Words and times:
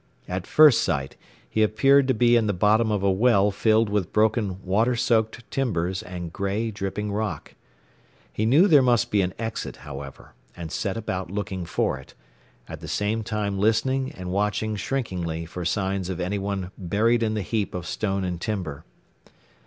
At 0.27 0.47
first 0.47 0.81
sight 0.81 1.15
he 1.47 1.61
appeared 1.61 2.07
to 2.07 2.15
be 2.15 2.35
in 2.35 2.47
the 2.47 2.53
bottom 2.53 2.91
of 2.91 3.03
a 3.03 3.11
well 3.11 3.51
filled 3.51 3.87
with 3.87 4.11
broken 4.11 4.57
water 4.65 4.95
soaked 4.95 5.43
timbers 5.51 6.01
and 6.01 6.33
gray, 6.33 6.71
dripping 6.71 7.11
rock. 7.11 7.53
He 8.33 8.47
knew 8.47 8.67
there 8.67 8.81
must 8.81 9.11
be 9.11 9.21
an 9.21 9.35
exit, 9.37 9.75
however, 9.85 10.33
and 10.57 10.71
set 10.71 10.97
about 10.97 11.29
looking 11.29 11.67
for 11.67 11.99
it, 11.99 12.15
at 12.67 12.79
the 12.79 12.87
same 12.87 13.21
time 13.21 13.59
listening 13.59 14.11
and 14.13 14.31
watching 14.31 14.75
shrinkingly 14.75 15.45
for 15.45 15.63
signs 15.65 16.09
of 16.09 16.19
anyone 16.19 16.71
buried 16.79 17.21
in 17.21 17.35
the 17.35 17.43
heap 17.43 17.75
of 17.75 17.85
stone 17.85 18.23
and 18.23 18.41
timber. 18.41 18.83